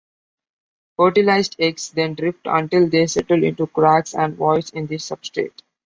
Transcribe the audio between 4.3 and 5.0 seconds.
voids in the